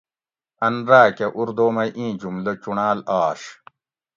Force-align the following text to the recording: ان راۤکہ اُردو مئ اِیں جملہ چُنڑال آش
ان 0.65 0.75
راۤکہ 0.89 1.27
اُردو 1.37 1.67
مئ 1.75 1.89
اِیں 1.97 2.11
جملہ 2.21 2.53
چُنڑال 2.63 2.99
آش 3.21 3.41